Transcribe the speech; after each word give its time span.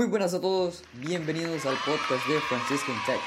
Muy 0.00 0.08
buenas 0.08 0.32
a 0.32 0.40
todos, 0.40 0.82
bienvenidos 0.94 1.66
al 1.66 1.76
podcast 1.84 2.26
de 2.26 2.40
Franciscan 2.40 2.96
Tech. 3.04 3.20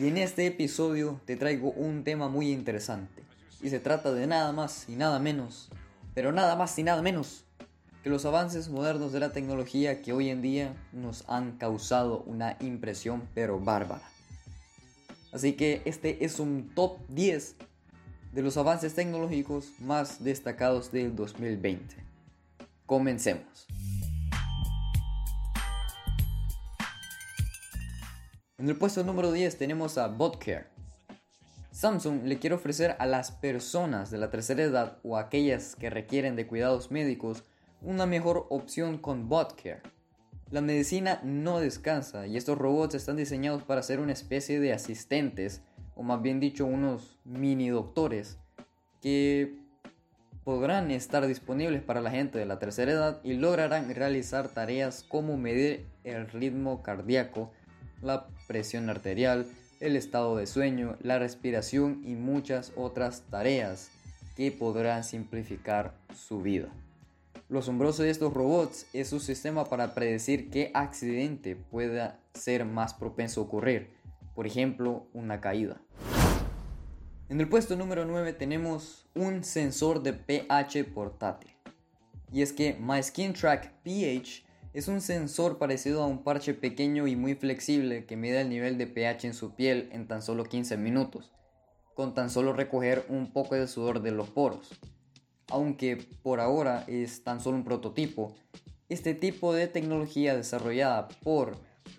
Y 0.00 0.08
en 0.08 0.16
este 0.16 0.46
episodio 0.46 1.20
te 1.26 1.36
traigo 1.36 1.70
un 1.72 2.02
tema 2.02 2.30
muy 2.30 2.50
interesante. 2.50 3.22
Y 3.60 3.68
se 3.68 3.78
trata 3.78 4.14
de 4.14 4.26
nada 4.26 4.52
más 4.52 4.88
y 4.88 4.96
nada 4.96 5.18
menos, 5.18 5.68
pero 6.14 6.32
nada 6.32 6.56
más 6.56 6.78
y 6.78 6.82
nada 6.82 7.02
menos, 7.02 7.44
que 8.02 8.08
los 8.08 8.24
avances 8.24 8.70
modernos 8.70 9.12
de 9.12 9.20
la 9.20 9.32
tecnología 9.32 10.00
que 10.00 10.14
hoy 10.14 10.30
en 10.30 10.40
día 10.40 10.74
nos 10.94 11.28
han 11.28 11.58
causado 11.58 12.22
una 12.22 12.56
impresión 12.60 13.28
pero 13.34 13.60
bárbara. 13.60 14.08
Así 15.30 15.52
que 15.52 15.82
este 15.84 16.24
es 16.24 16.40
un 16.40 16.70
top 16.74 17.00
10 17.10 17.54
de 18.32 18.42
los 18.42 18.56
avances 18.56 18.94
tecnológicos 18.94 19.72
más 19.78 20.24
destacados 20.24 20.90
del 20.90 21.14
2020. 21.14 21.96
Comencemos. 22.86 23.66
En 28.58 28.68
el 28.68 28.74
puesto 28.74 29.04
número 29.04 29.30
10 29.30 29.56
tenemos 29.56 29.98
a 29.98 30.08
BotCare. 30.08 30.66
Samsung 31.70 32.24
le 32.24 32.40
quiere 32.40 32.56
ofrecer 32.56 32.96
a 32.98 33.06
las 33.06 33.30
personas 33.30 34.10
de 34.10 34.18
la 34.18 34.30
tercera 34.30 34.64
edad 34.64 34.98
o 35.04 35.16
aquellas 35.16 35.76
que 35.76 35.90
requieren 35.90 36.34
de 36.34 36.48
cuidados 36.48 36.90
médicos 36.90 37.44
una 37.82 38.04
mejor 38.04 38.46
opción 38.50 38.98
con 38.98 39.28
BotCare. 39.28 39.82
La 40.50 40.60
medicina 40.60 41.20
no 41.22 41.60
descansa 41.60 42.26
y 42.26 42.36
estos 42.36 42.58
robots 42.58 42.96
están 42.96 43.14
diseñados 43.14 43.62
para 43.62 43.84
ser 43.84 44.00
una 44.00 44.12
especie 44.12 44.58
de 44.58 44.72
asistentes, 44.72 45.62
o 45.94 46.02
más 46.02 46.20
bien 46.20 46.40
dicho 46.40 46.66
unos 46.66 47.16
mini 47.24 47.68
doctores, 47.68 48.38
que 49.00 49.54
podrán 50.42 50.90
estar 50.90 51.24
disponibles 51.28 51.82
para 51.82 52.00
la 52.00 52.10
gente 52.10 52.40
de 52.40 52.46
la 52.46 52.58
tercera 52.58 52.90
edad 52.90 53.20
y 53.22 53.34
lograrán 53.34 53.94
realizar 53.94 54.48
tareas 54.48 55.04
como 55.04 55.36
medir 55.36 55.86
el 56.02 56.26
ritmo 56.26 56.82
cardíaco, 56.82 57.52
la 58.02 58.26
presión 58.46 58.90
arterial, 58.90 59.46
el 59.80 59.96
estado 59.96 60.36
de 60.36 60.46
sueño, 60.46 60.96
la 61.00 61.18
respiración 61.18 62.02
y 62.04 62.14
muchas 62.14 62.72
otras 62.76 63.22
tareas 63.30 63.90
que 64.36 64.52
podrán 64.52 65.04
simplificar 65.04 65.94
su 66.14 66.42
vida. 66.42 66.68
Lo 67.48 67.60
asombroso 67.60 68.02
de 68.02 68.10
estos 68.10 68.34
robots 68.34 68.86
es 68.92 69.08
su 69.08 69.20
sistema 69.20 69.64
para 69.64 69.94
predecir 69.94 70.50
qué 70.50 70.70
accidente 70.74 71.56
pueda 71.56 72.20
ser 72.34 72.64
más 72.64 72.94
propenso 72.94 73.40
a 73.40 73.44
ocurrir, 73.44 73.90
por 74.34 74.46
ejemplo, 74.46 75.06
una 75.14 75.40
caída. 75.40 75.80
En 77.28 77.40
el 77.40 77.48
puesto 77.48 77.76
número 77.76 78.04
9 78.04 78.32
tenemos 78.32 79.06
un 79.14 79.44
sensor 79.44 80.02
de 80.02 80.12
pH 80.12 80.84
portátil. 80.84 81.50
Y 82.32 82.42
es 82.42 82.52
que 82.52 82.74
My 82.80 83.02
Skin 83.02 83.32
Track 83.32 83.72
pH 83.82 84.44
es 84.72 84.88
un 84.88 85.00
sensor 85.00 85.58
parecido 85.58 86.02
a 86.02 86.06
un 86.06 86.22
parche 86.22 86.54
pequeño 86.54 87.06
y 87.06 87.16
muy 87.16 87.34
flexible 87.34 88.04
que 88.04 88.16
mide 88.16 88.40
el 88.40 88.50
nivel 88.50 88.76
de 88.76 88.86
pH 88.86 89.26
en 89.26 89.34
su 89.34 89.54
piel 89.54 89.88
en 89.92 90.06
tan 90.06 90.22
solo 90.22 90.44
15 90.44 90.76
minutos, 90.76 91.32
con 91.94 92.14
tan 92.14 92.30
solo 92.30 92.52
recoger 92.52 93.04
un 93.08 93.32
poco 93.32 93.54
de 93.54 93.66
sudor 93.66 94.02
de 94.02 94.10
los 94.10 94.28
poros. 94.28 94.68
Aunque 95.50 95.96
por 96.22 96.40
ahora 96.40 96.84
es 96.86 97.24
tan 97.24 97.40
solo 97.40 97.56
un 97.56 97.64
prototipo, 97.64 98.34
este 98.88 99.14
tipo 99.14 99.54
de 99.54 99.68
tecnología 99.68 100.36
desarrollada 100.36 101.08
por 101.22 101.56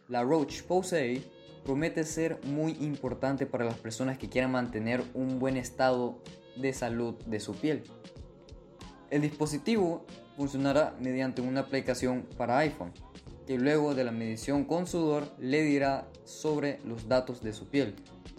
la 0.08 0.24
Roche 0.24 0.64
Posay 0.64 1.24
promete 1.66 2.04
ser 2.04 2.40
muy 2.46 2.74
importante 2.80 3.46
para 3.46 3.66
las 3.66 3.76
personas 3.76 4.18
que 4.18 4.30
quieran 4.30 4.52
mantener 4.52 5.04
un 5.16 5.40
buen 5.40 5.58
estado 5.58 6.22
de 6.56 6.74
salud 6.74 7.16
de 7.26 7.40
su 7.40 7.56
piel. 7.56 7.84
El 9.10 9.22
dispositivo 9.22 10.06
funcionará 10.40 10.96
mediante 11.02 11.42
una 11.42 11.60
aplicación 11.60 12.26
para 12.38 12.60
iPhone, 12.60 12.94
que 13.46 13.58
luego 13.58 13.94
de 13.94 14.06
la 14.06 14.14
medición 14.14 14.64
con 14.64 14.88
sudor 14.88 15.26
le 15.38 15.64
dirá 15.64 16.08
sobre 16.24 16.80
los 16.86 17.10
datos 17.10 17.44
de 17.44 17.52
su 17.52 17.68
piel, 17.68 17.94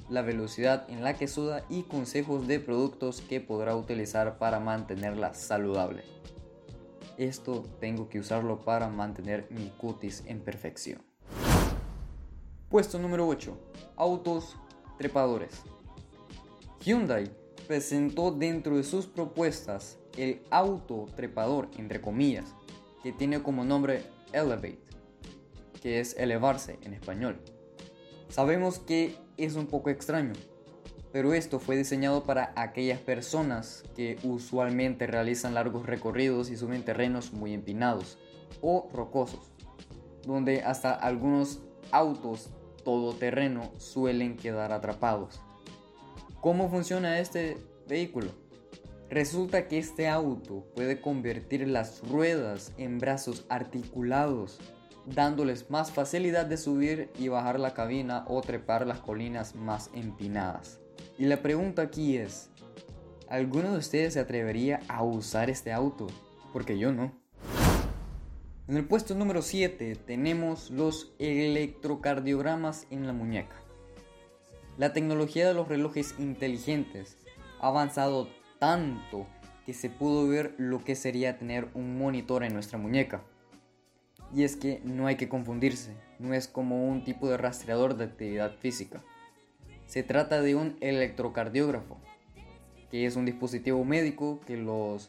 la 0.08 0.22
velocidad 0.22 0.88
en 0.88 1.04
la 1.04 1.18
que 1.18 1.28
suda 1.28 1.66
y 1.68 1.82
consejos 1.82 2.48
de 2.48 2.58
productos 2.58 3.20
que 3.20 3.42
podrá 3.42 3.76
utilizar 3.76 4.38
para 4.38 4.60
mantenerla 4.60 5.34
saludable. 5.34 6.02
Esto 7.18 7.66
tengo 7.80 8.08
que 8.08 8.20
usarlo 8.20 8.64
para 8.64 8.88
mantener 8.88 9.46
mi 9.50 9.68
cutis 9.68 10.24
en 10.24 10.40
perfección. 10.40 11.02
Puesto 12.70 12.98
número 12.98 13.28
8. 13.28 13.58
Autos 13.96 14.56
trepadores. 14.96 15.50
Hyundai 16.82 17.30
presentó 17.68 18.30
dentro 18.30 18.78
de 18.78 18.84
sus 18.84 19.04
propuestas 19.04 19.99
el 20.16 20.42
auto 20.50 21.06
trepador, 21.16 21.68
entre 21.76 22.00
comillas, 22.00 22.54
que 23.02 23.12
tiene 23.12 23.42
como 23.42 23.64
nombre 23.64 24.02
Elevate, 24.32 24.78
que 25.82 26.00
es 26.00 26.16
elevarse 26.16 26.78
en 26.82 26.94
español. 26.94 27.40
Sabemos 28.28 28.78
que 28.78 29.16
es 29.36 29.56
un 29.56 29.66
poco 29.66 29.90
extraño, 29.90 30.32
pero 31.12 31.34
esto 31.34 31.58
fue 31.58 31.76
diseñado 31.76 32.22
para 32.24 32.52
aquellas 32.56 33.00
personas 33.00 33.82
que 33.96 34.18
usualmente 34.22 35.06
realizan 35.06 35.54
largos 35.54 35.86
recorridos 35.86 36.50
y 36.50 36.56
suben 36.56 36.84
terrenos 36.84 37.32
muy 37.32 37.52
empinados 37.52 38.18
o 38.60 38.88
rocosos, 38.92 39.50
donde 40.24 40.62
hasta 40.62 40.92
algunos 40.92 41.60
autos 41.90 42.50
todoterreno 42.84 43.72
suelen 43.78 44.36
quedar 44.36 44.72
atrapados. 44.72 45.40
¿Cómo 46.40 46.70
funciona 46.70 47.18
este 47.18 47.58
vehículo? 47.88 48.30
Resulta 49.10 49.66
que 49.66 49.76
este 49.76 50.06
auto 50.06 50.64
puede 50.76 51.00
convertir 51.00 51.66
las 51.66 52.00
ruedas 52.08 52.72
en 52.78 53.00
brazos 53.00 53.44
articulados, 53.48 54.60
dándoles 55.04 55.68
más 55.68 55.90
facilidad 55.90 56.46
de 56.46 56.56
subir 56.56 57.10
y 57.18 57.26
bajar 57.26 57.58
la 57.58 57.74
cabina 57.74 58.24
o 58.28 58.40
trepar 58.40 58.86
las 58.86 59.00
colinas 59.00 59.56
más 59.56 59.90
empinadas. 59.94 60.78
Y 61.18 61.24
la 61.24 61.42
pregunta 61.42 61.82
aquí 61.82 62.18
es, 62.18 62.50
¿alguno 63.28 63.72
de 63.72 63.78
ustedes 63.78 64.14
se 64.14 64.20
atrevería 64.20 64.78
a 64.86 65.02
usar 65.02 65.50
este 65.50 65.72
auto? 65.72 66.06
Porque 66.52 66.78
yo 66.78 66.92
no. 66.92 67.12
En 68.68 68.76
el 68.76 68.86
puesto 68.86 69.16
número 69.16 69.42
7 69.42 69.96
tenemos 70.06 70.70
los 70.70 71.12
electrocardiogramas 71.18 72.86
en 72.90 73.08
la 73.08 73.12
muñeca. 73.12 73.56
La 74.78 74.92
tecnología 74.92 75.48
de 75.48 75.54
los 75.54 75.66
relojes 75.66 76.14
inteligentes 76.20 77.16
ha 77.60 77.66
avanzado 77.66 78.28
tanto 78.60 79.26
que 79.66 79.72
se 79.72 79.90
pudo 79.90 80.28
ver 80.28 80.54
lo 80.58 80.84
que 80.84 80.94
sería 80.94 81.38
tener 81.38 81.68
un 81.74 81.98
monitor 81.98 82.44
en 82.44 82.52
nuestra 82.52 82.78
muñeca. 82.78 83.22
Y 84.32 84.44
es 84.44 84.54
que 84.54 84.80
no 84.84 85.08
hay 85.08 85.16
que 85.16 85.28
confundirse, 85.28 85.96
no 86.20 86.34
es 86.34 86.46
como 86.46 86.86
un 86.86 87.02
tipo 87.02 87.28
de 87.28 87.36
rastreador 87.36 87.96
de 87.96 88.04
actividad 88.04 88.52
física. 88.52 89.02
Se 89.86 90.04
trata 90.04 90.40
de 90.40 90.54
un 90.54 90.76
electrocardiógrafo, 90.80 91.98
que 92.92 93.06
es 93.06 93.16
un 93.16 93.24
dispositivo 93.24 93.84
médico 93.84 94.40
que 94.46 94.56
los 94.56 95.08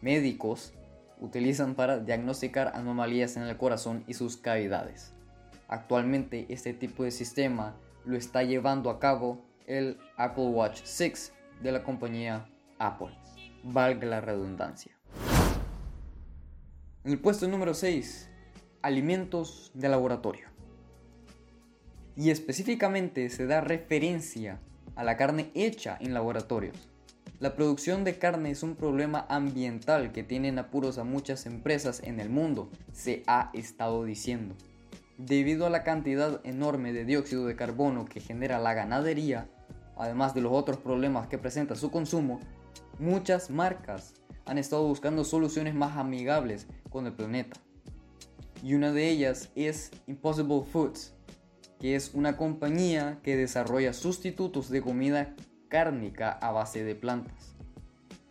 médicos 0.00 0.72
utilizan 1.20 1.74
para 1.74 1.98
diagnosticar 1.98 2.72
anomalías 2.74 3.36
en 3.36 3.44
el 3.44 3.56
corazón 3.56 4.02
y 4.08 4.14
sus 4.14 4.36
cavidades. 4.36 5.12
Actualmente 5.68 6.46
este 6.48 6.72
tipo 6.72 7.04
de 7.04 7.10
sistema 7.10 7.76
lo 8.04 8.16
está 8.16 8.42
llevando 8.42 8.88
a 8.88 8.98
cabo 8.98 9.44
el 9.66 9.98
Apple 10.16 10.46
Watch 10.46 10.80
6 10.84 11.32
de 11.62 11.72
la 11.72 11.82
compañía 11.82 12.48
Apple. 12.78 13.16
Valga 13.62 14.06
la 14.06 14.20
redundancia. 14.20 14.92
En 17.04 17.12
el 17.12 17.20
puesto 17.20 17.48
número 17.48 17.74
6, 17.74 18.28
alimentos 18.82 19.70
de 19.74 19.88
laboratorio. 19.88 20.48
Y 22.16 22.30
específicamente 22.30 23.30
se 23.30 23.46
da 23.46 23.60
referencia 23.60 24.60
a 24.96 25.04
la 25.04 25.16
carne 25.16 25.50
hecha 25.54 25.96
en 26.00 26.12
laboratorios. 26.12 26.88
La 27.40 27.54
producción 27.54 28.02
de 28.02 28.18
carne 28.18 28.50
es 28.50 28.64
un 28.64 28.74
problema 28.74 29.24
ambiental 29.28 30.10
que 30.10 30.24
tienen 30.24 30.58
apuros 30.58 30.98
a 30.98 31.04
muchas 31.04 31.46
empresas 31.46 32.02
en 32.02 32.18
el 32.18 32.30
mundo, 32.30 32.68
se 32.92 33.22
ha 33.28 33.50
estado 33.52 34.02
diciendo. 34.04 34.56
Debido 35.18 35.64
a 35.64 35.70
la 35.70 35.84
cantidad 35.84 36.40
enorme 36.44 36.92
de 36.92 37.04
dióxido 37.04 37.46
de 37.46 37.54
carbono 37.54 38.06
que 38.06 38.20
genera 38.20 38.58
la 38.58 38.74
ganadería, 38.74 39.48
además 39.96 40.34
de 40.34 40.40
los 40.40 40.52
otros 40.52 40.78
problemas 40.78 41.28
que 41.28 41.38
presenta 41.38 41.76
su 41.76 41.92
consumo, 41.92 42.40
Muchas 42.98 43.48
marcas 43.48 44.14
han 44.44 44.58
estado 44.58 44.82
buscando 44.82 45.22
soluciones 45.22 45.72
más 45.72 45.96
amigables 45.96 46.66
con 46.90 47.06
el 47.06 47.12
planeta. 47.12 47.60
Y 48.60 48.74
una 48.74 48.90
de 48.90 49.08
ellas 49.08 49.50
es 49.54 49.92
Impossible 50.08 50.64
Foods, 50.64 51.14
que 51.78 51.94
es 51.94 52.12
una 52.12 52.36
compañía 52.36 53.20
que 53.22 53.36
desarrolla 53.36 53.92
sustitutos 53.92 54.68
de 54.68 54.82
comida 54.82 55.36
cárnica 55.68 56.32
a 56.32 56.50
base 56.50 56.82
de 56.82 56.96
plantas. 56.96 57.54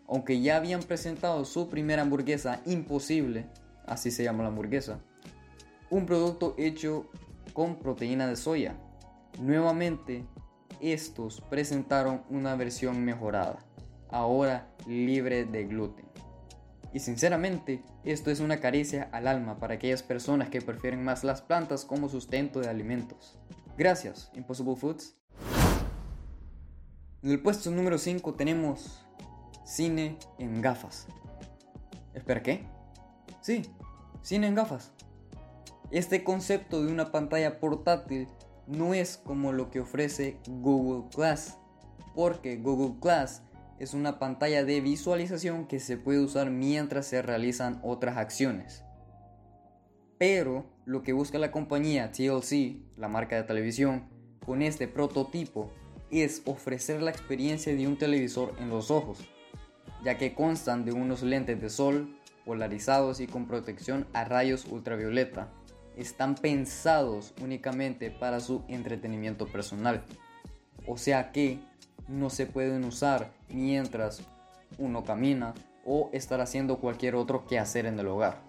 Aunque 0.06 0.42
ya 0.42 0.58
habían 0.58 0.84
presentado 0.84 1.46
su 1.46 1.70
primera 1.70 2.02
hamburguesa 2.02 2.60
imposible, 2.66 3.46
así 3.86 4.12
se 4.12 4.26
llama 4.26 4.44
la 4.44 4.50
hamburguesa, 4.50 5.00
un 5.90 6.06
producto 6.06 6.56
hecho 6.58 7.10
con 7.54 7.78
proteína 7.78 8.28
de 8.28 8.36
soya. 8.36 8.76
Nuevamente, 9.40 10.26
estos 10.82 11.40
presentaron 11.40 12.24
una 12.30 12.56
versión 12.56 13.06
mejorada 13.06 13.67
ahora 14.10 14.68
libre 14.86 15.46
de 15.46 15.66
gluten. 15.66 16.06
Y 16.94 17.00
sinceramente, 17.00 17.84
esto 18.04 18.32
es 18.32 18.40
una 18.40 18.60
caricia 18.60 19.10
al 19.12 19.28
alma 19.28 19.60
para 19.60 19.76
aquellas 19.76 20.04
personas 20.04 20.50
que 20.50 20.62
prefieren 20.62 21.04
más 21.04 21.24
las 21.24 21.42
plantas 21.42 21.86
como 21.86 22.10
sustento 22.10 22.60
de 22.60 22.70
alimentos. 22.70 23.38
Gracias, 23.78 24.32
Impossible 24.34 24.76
Foods. 24.76 25.16
En 27.24 27.32
el 27.32 27.42
puesto 27.42 27.70
número 27.72 27.98
5 27.98 28.34
tenemos 28.36 29.06
cine 29.66 30.18
en 30.40 30.62
gafas. 30.62 31.08
¿Espera 32.14 32.42
qué? 32.42 32.66
Sí, 33.42 33.64
cine 34.22 34.48
en 34.48 34.56
gafas. 34.56 34.92
Este 35.92 36.24
concepto 36.24 36.84
de 36.84 36.92
una 36.92 37.12
pantalla 37.12 37.60
portátil 37.60 38.28
no 38.66 38.94
es 38.94 39.18
como 39.18 39.52
lo 39.52 39.70
que 39.70 39.80
ofrece 39.80 40.38
Google 40.48 41.10
Glass, 41.16 41.58
porque 42.16 42.58
Google 42.58 42.96
Glass 43.00 43.44
es 43.80 43.94
una 43.94 44.20
pantalla 44.20 44.64
de 44.64 44.82
visualización 44.82 45.68
que 45.68 45.80
se 45.80 45.98
puede 45.98 46.20
usar 46.20 46.50
mientras 46.50 47.08
se 47.08 47.22
realizan 47.22 47.80
otras 47.84 48.18
acciones. 48.18 48.84
Pero 50.18 50.66
lo 50.86 51.04
que 51.04 51.14
busca 51.14 51.38
la 51.38 51.52
compañía 51.52 52.12
TLC, 52.12 52.78
la 52.98 53.08
marca 53.08 53.36
de 53.36 53.44
televisión, 53.44 54.10
con 54.46 54.62
este 54.62 54.88
prototipo 54.88 55.72
es 56.10 56.42
ofrecer 56.46 57.02
la 57.02 57.12
experiencia 57.12 57.76
de 57.76 57.88
un 57.88 57.98
televisor 57.98 58.54
en 58.60 58.70
los 58.70 58.90
ojos, 58.90 59.20
ya 60.04 60.18
que 60.18 60.34
constan 60.34 60.86
de 60.86 60.94
unos 60.94 61.22
lentes 61.22 61.62
de 61.62 61.70
sol 61.70 62.18
polarizados 62.46 63.20
y 63.20 63.28
con 63.28 63.46
protección 63.46 64.08
a 64.14 64.24
rayos 64.24 64.66
ultravioleta. 64.66 65.52
Están 65.98 66.36
pensados 66.36 67.34
únicamente 67.42 68.10
para 68.10 68.40
su 68.40 68.64
entretenimiento 68.70 69.48
personal. 69.48 70.04
O 70.88 70.98
sea 70.98 71.32
que 71.32 71.60
no 72.08 72.30
se 72.30 72.46
pueden 72.46 72.84
usar 72.86 73.32
mientras 73.50 74.22
uno 74.78 75.04
camina 75.04 75.54
o 75.86 76.10
estar 76.14 76.42
haciendo 76.42 76.80
cualquier 76.80 77.16
otro 77.16 77.48
quehacer 77.48 77.86
en 77.86 78.00
el 78.00 78.08
hogar. 78.08 78.42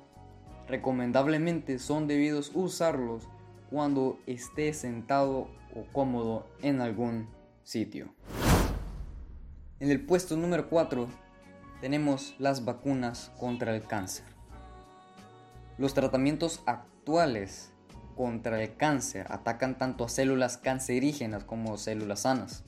Recomendablemente 0.69 1.79
son 1.79 2.07
debidos 2.07 2.51
usarlos 2.55 3.29
cuando 3.71 4.19
esté 4.27 4.73
sentado 4.75 5.49
o 5.75 5.85
cómodo 5.93 6.47
en 6.63 6.81
algún 6.81 7.29
sitio. 7.63 8.15
En 9.81 9.91
el 9.91 10.05
puesto 10.05 10.37
número 10.37 10.69
4 10.69 11.09
tenemos 11.81 12.35
las 12.39 12.65
vacunas 12.65 13.31
contra 13.39 13.75
el 13.75 13.85
cáncer. 13.85 14.25
Los 15.79 15.95
tratamientos 15.95 16.63
actuales 16.67 17.73
contra 18.17 18.61
el 18.61 18.77
cáncer 18.77 19.27
atacan 19.31 19.79
tanto 19.79 20.05
a 20.05 20.09
células 20.09 20.57
cancerígenas 20.57 21.45
como 21.45 21.79
células 21.79 22.23
sanas. 22.23 22.65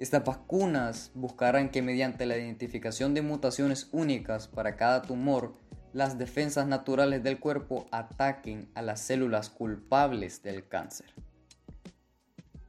Estas 0.00 0.24
vacunas 0.24 1.10
buscarán 1.12 1.68
que 1.68 1.82
mediante 1.82 2.24
la 2.24 2.38
identificación 2.38 3.12
de 3.12 3.20
mutaciones 3.20 3.90
únicas 3.92 4.48
para 4.48 4.74
cada 4.74 5.02
tumor, 5.02 5.52
las 5.92 6.16
defensas 6.16 6.66
naturales 6.66 7.22
del 7.22 7.38
cuerpo 7.38 7.86
ataquen 7.90 8.70
a 8.74 8.80
las 8.80 9.00
células 9.00 9.50
culpables 9.50 10.42
del 10.42 10.66
cáncer. 10.66 11.12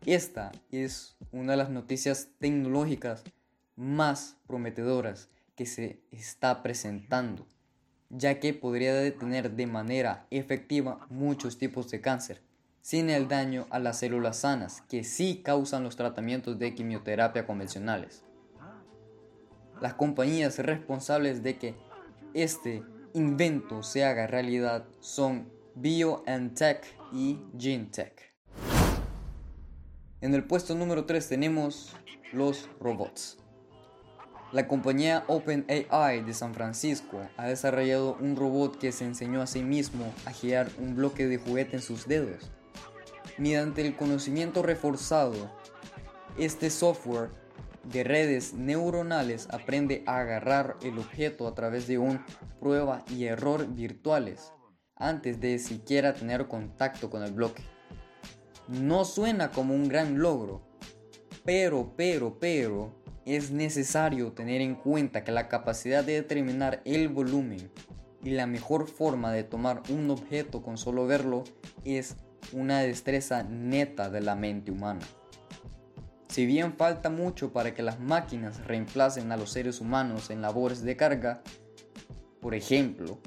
Esta 0.05 0.51
es 0.71 1.15
una 1.31 1.53
de 1.53 1.57
las 1.59 1.69
noticias 1.69 2.31
tecnológicas 2.37 3.23
más 3.77 4.35
prometedoras 4.45 5.29
que 5.55 5.65
se 5.65 6.01
está 6.11 6.61
presentando, 6.61 7.47
ya 8.09 8.41
que 8.41 8.53
podría 8.53 8.93
detener 8.93 9.51
de 9.51 9.67
manera 9.67 10.27
efectiva 10.31 11.07
muchos 11.09 11.57
tipos 11.57 11.89
de 11.91 12.01
cáncer 12.01 12.41
sin 12.81 13.09
el 13.09 13.27
daño 13.27 13.67
a 13.69 13.79
las 13.79 13.99
células 13.99 14.37
sanas 14.37 14.81
que 14.89 15.03
sí 15.03 15.41
causan 15.43 15.83
los 15.83 15.95
tratamientos 15.95 16.57
de 16.57 16.73
quimioterapia 16.73 17.45
convencionales. 17.45 18.23
Las 19.79 19.93
compañías 19.93 20.57
responsables 20.59 21.43
de 21.43 21.57
que 21.57 21.75
este 22.33 22.83
invento 23.13 23.83
se 23.83 24.03
haga 24.03 24.27
realidad 24.27 24.85
son 24.99 25.51
BioNTech 25.75 26.85
y 27.13 27.39
GeneTech. 27.57 28.33
En 30.21 30.33
el 30.35 30.43
puesto 30.43 30.75
número 30.75 31.05
3 31.05 31.29
tenemos 31.29 31.95
los 32.31 32.69
robots. 32.79 33.37
La 34.51 34.67
compañía 34.67 35.23
OpenAI 35.27 36.23
de 36.23 36.33
San 36.33 36.53
Francisco 36.53 37.21
ha 37.37 37.47
desarrollado 37.47 38.17
un 38.19 38.35
robot 38.35 38.77
que 38.77 38.91
se 38.91 39.05
enseñó 39.05 39.41
a 39.41 39.47
sí 39.47 39.63
mismo 39.63 40.13
a 40.25 40.31
girar 40.31 40.69
un 40.77 40.95
bloque 40.95 41.27
de 41.27 41.37
juguete 41.37 41.77
en 41.77 41.81
sus 41.81 42.05
dedos 42.07 42.51
mediante 43.37 43.85
el 43.85 43.95
conocimiento 43.95 44.61
reforzado. 44.61 45.51
Este 46.37 46.69
software 46.69 47.29
de 47.83 48.03
redes 48.03 48.53
neuronales 48.53 49.47
aprende 49.51 50.03
a 50.05 50.19
agarrar 50.19 50.77
el 50.83 50.99
objeto 50.99 51.47
a 51.47 51.55
través 51.55 51.87
de 51.87 51.97
un 51.97 52.23
prueba 52.59 53.03
y 53.09 53.25
error 53.25 53.67
virtuales 53.67 54.53
antes 54.95 55.41
de 55.41 55.57
siquiera 55.57 56.13
tener 56.13 56.47
contacto 56.47 57.09
con 57.09 57.23
el 57.23 57.31
bloque. 57.31 57.63
No 58.67 59.03
suena 59.03 59.51
como 59.51 59.73
un 59.73 59.87
gran 59.87 60.19
logro, 60.19 60.61
pero, 61.43 61.93
pero, 61.97 62.37
pero, 62.39 63.01
es 63.25 63.51
necesario 63.51 64.31
tener 64.31 64.61
en 64.61 64.75
cuenta 64.75 65.23
que 65.23 65.31
la 65.31 65.47
capacidad 65.47 66.03
de 66.03 66.13
determinar 66.13 66.81
el 66.85 67.09
volumen 67.09 67.71
y 68.23 68.31
la 68.31 68.45
mejor 68.45 68.87
forma 68.87 69.31
de 69.31 69.43
tomar 69.43 69.81
un 69.89 70.09
objeto 70.11 70.61
con 70.61 70.77
solo 70.77 71.07
verlo 71.07 71.43
es 71.83 72.15
una 72.53 72.79
destreza 72.79 73.43
neta 73.43 74.09
de 74.09 74.21
la 74.21 74.35
mente 74.35 74.71
humana. 74.71 75.01
Si 76.27 76.45
bien 76.45 76.73
falta 76.77 77.09
mucho 77.09 77.51
para 77.51 77.73
que 77.73 77.83
las 77.83 77.99
máquinas 77.99 78.65
reemplacen 78.65 79.31
a 79.31 79.37
los 79.37 79.51
seres 79.51 79.81
humanos 79.81 80.29
en 80.29 80.41
labores 80.41 80.81
de 80.81 80.95
carga, 80.95 81.41
por 82.39 82.55
ejemplo, 82.55 83.19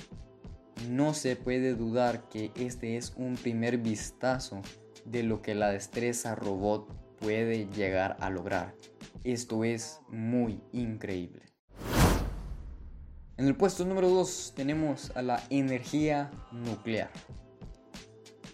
no 0.89 1.15
se 1.15 1.37
puede 1.37 1.75
dudar 1.75 2.29
que 2.29 2.51
este 2.57 2.97
es 2.97 3.13
un 3.17 3.37
primer 3.37 3.79
vistazo 3.79 4.63
de 5.05 5.23
lo 5.23 5.43
que 5.43 5.55
la 5.55 5.71
destreza 5.71 6.35
robot 6.35 6.93
puede 7.19 7.67
llegar 7.69 8.17
a 8.21 8.31
lograr. 8.31 8.75
Esto 9.23 9.65
es 9.65 10.01
muy 10.09 10.61
increíble. 10.73 11.43
En 13.37 13.47
el 13.47 13.57
puesto 13.57 13.85
número 13.85 14.09
2 14.11 14.53
tenemos 14.55 15.11
a 15.17 15.23
la 15.23 15.43
energía 15.51 16.31
nuclear. 16.53 17.11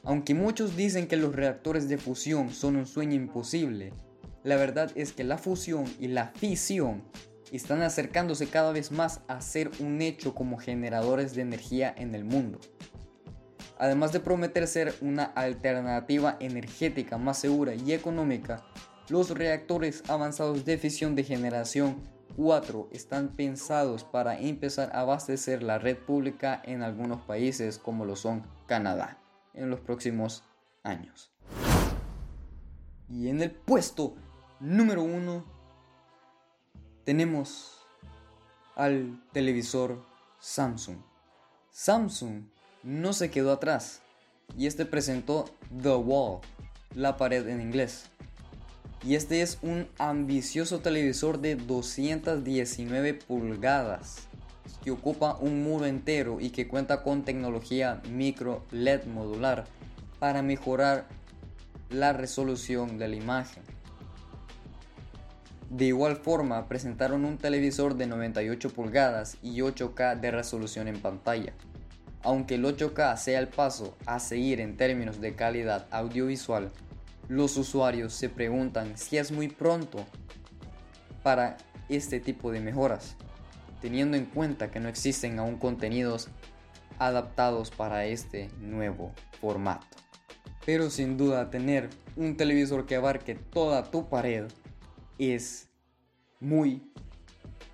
Aunque 0.03 0.35
muchos 0.35 0.77
dicen 0.77 1.07
que 1.07 1.17
los 1.17 1.35
reactores 1.35 1.89
de 1.89 1.99
fusión 1.99 2.51
son 2.51 2.77
un 2.77 2.87
sueño 2.87 3.15
imposible, 3.15 3.93
la 4.43 4.57
verdad 4.57 4.91
es 4.95 5.13
que 5.13 5.25
la 5.25 5.37
fusión 5.37 5.85
y 5.99 6.09
la 6.09 6.29
fisión 6.29 7.03
están 7.53 7.83
acercándose 7.83 8.47
cada 8.47 8.73
vez 8.73 8.93
más 8.93 9.21
a 9.29 9.43
ser 9.43 9.71
un 9.79 10.01
hecho 10.01 10.35
como 10.35 10.57
generadores 10.57 11.35
de 11.35 11.43
energía 11.43 11.95
en 11.97 12.15
el 12.15 12.25
mundo. 12.25 12.59
Además 13.79 14.13
de 14.13 14.21
prometer 14.21 14.67
ser 14.67 14.95
una 15.03 15.25
alternativa 15.25 16.37
energética 16.41 17.19
más 17.19 17.39
segura 17.39 17.75
y 17.75 17.93
económica, 17.93 18.65
los 19.11 19.31
reactores 19.31 20.03
avanzados 20.09 20.65
de 20.65 20.79
fisión 20.79 21.15
de 21.15 21.25
generación 21.25 21.97
4 22.37 22.89
están 22.93 23.29
pensados 23.29 24.05
para 24.05 24.39
empezar 24.39 24.91
a 24.95 25.01
abastecer 25.01 25.63
la 25.63 25.79
red 25.79 25.99
pública 25.99 26.63
en 26.65 26.83
algunos 26.83 27.21
países 27.23 27.77
como 27.79 28.05
lo 28.07 28.17
son 28.17 28.47
Canadá 28.67 29.21
en 29.55 29.71
los 29.71 29.81
próximos 29.81 30.45
años. 30.83 31.33
Y 33.09 33.29
en 33.29 33.43
el 33.43 33.51
puesto 33.51 34.15
número 34.61 35.03
uno 35.03 35.45
tenemos 37.05 37.87
al 38.77 39.21
televisor 39.33 40.05
Samsung. 40.39 40.99
Samsung 41.71 42.45
no 42.83 43.13
se 43.13 43.31
quedó 43.31 43.53
atrás 43.53 44.03
y 44.57 44.67
este 44.67 44.87
presentó 44.87 45.47
The 45.83 45.97
Wall, 45.97 46.41
la 46.95 47.17
pared 47.17 47.49
en 47.49 47.61
inglés. 47.61 48.07
Y 49.03 49.15
este 49.15 49.43
es 49.43 49.59
un 49.63 49.89
ambicioso 49.99 50.81
televisor 50.81 51.41
de 51.41 51.57
219 51.57 53.15
pulgadas 53.15 54.30
que 54.83 54.91
ocupa 54.91 55.37
un 55.41 55.63
muro 55.63 55.87
entero 55.87 56.39
y 56.41 56.51
que 56.51 56.69
cuenta 56.69 57.03
con 57.03 57.25
tecnología 57.25 58.01
micro 58.11 58.65
LED 58.71 59.05
modular 59.05 59.65
para 60.19 60.43
mejorar 60.43 61.07
la 61.91 62.13
resolución 62.13 62.99
de 62.99 63.09
la 63.09 63.17
imagen. 63.17 63.63
De 65.69 65.87
igual 65.87 66.17
forma, 66.17 66.67
presentaron 66.67 67.25
un 67.25 67.39
televisor 67.39 67.95
de 67.95 68.07
98 68.07 68.71
pulgadas 68.71 69.37
y 69.43 69.61
8K 69.61 70.19
de 70.19 70.31
resolución 70.31 70.89
en 70.89 71.01
pantalla. 71.01 71.53
Aunque 72.23 72.57
el 72.57 72.65
8K 72.65 73.17
sea 73.17 73.39
el 73.39 73.49
paso 73.49 73.97
a 74.05 74.19
seguir 74.19 74.61
en 74.61 74.77
términos 74.77 75.21
de 75.21 75.35
calidad 75.35 75.87
audiovisual, 75.91 76.71
los 77.29 77.57
usuarios 77.57 78.13
se 78.13 78.29
preguntan 78.29 78.99
si 78.99 79.17
es 79.17 79.31
muy 79.31 79.49
pronto 79.49 80.05
para 81.23 81.57
este 81.89 82.19
tipo 82.19 82.51
de 82.51 82.61
mejoras 82.61 83.17
teniendo 83.81 84.17
en 84.17 84.27
cuenta 84.27 84.71
que 84.71 84.81
no 84.81 84.89
existen 84.89 85.39
aún 85.39 85.57
contenidos 85.57 86.29
adaptados 86.99 87.71
para 87.71 88.05
este 88.07 88.51
nuevo 88.61 89.13
formato. 89.41 89.87
Pero 90.67 90.91
sin 90.91 91.17
duda 91.17 91.51
tener 91.51 91.89
un 92.17 92.37
televisor 92.37 92.87
que 92.87 92.97
abarque 92.97 93.35
toda 93.35 93.91
tu 93.91 94.09
pared 94.09 94.45
es 95.19 95.69
muy, 96.41 96.83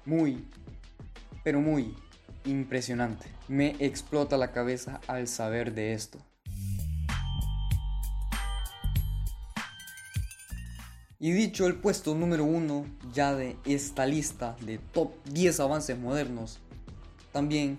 muy, 0.05 0.45
pero 1.43 1.61
muy 1.61 1.95
impresionante. 2.45 3.27
Me 3.49 3.77
explota 3.81 4.37
la 4.37 4.53
cabeza 4.53 5.01
al 5.09 5.29
saber 5.29 5.75
de 5.75 5.93
esto. 5.93 6.19
Y 11.19 11.33
dicho 11.33 11.67
el 11.67 11.77
puesto 11.77 12.15
número 12.15 12.45
uno 12.45 12.85
ya 13.15 13.35
de 13.35 13.57
esta 13.65 14.05
lista 14.05 14.55
de 14.61 14.77
top 14.77 15.13
10 15.33 15.61
avances 15.61 15.99
modernos, 15.99 16.59
también 17.33 17.79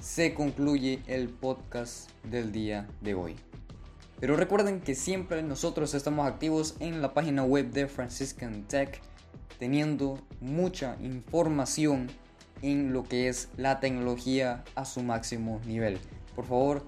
se 0.00 0.34
concluye 0.34 1.00
el 1.06 1.28
podcast 1.28 2.10
del 2.24 2.50
día 2.50 2.88
de 3.00 3.14
hoy. 3.14 3.36
Pero 4.18 4.34
recuerden 4.34 4.80
que 4.80 4.96
siempre 4.96 5.44
nosotros 5.44 5.94
estamos 5.94 6.26
activos 6.26 6.74
en 6.80 7.00
la 7.02 7.14
página 7.14 7.44
web 7.44 7.70
de 7.70 7.86
Franciscan 7.86 8.64
Tech, 8.64 9.00
teniendo 9.60 10.18
mucha 10.40 10.96
información 11.00 12.10
en 12.62 12.92
lo 12.92 13.04
que 13.04 13.28
es 13.28 13.48
la 13.56 13.78
tecnología 13.78 14.64
a 14.74 14.86
su 14.86 15.04
máximo 15.04 15.60
nivel. 15.66 16.00
Por 16.34 16.46
favor, 16.46 16.84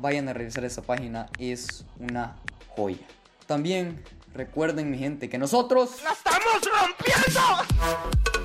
vayan 0.00 0.26
a 0.30 0.32
revisar 0.32 0.64
esa 0.64 0.80
página, 0.80 1.26
es 1.38 1.84
una 1.98 2.36
joya. 2.74 3.06
También 3.46 4.02
recuerden 4.34 4.90
mi 4.90 4.98
gente 4.98 5.30
que 5.30 5.38
nosotros... 5.38 6.02
¡La 6.02 6.12
estamos 6.12 6.60
rompiendo! 6.62 8.43